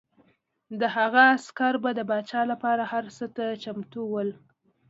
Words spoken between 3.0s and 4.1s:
څه ته چمتو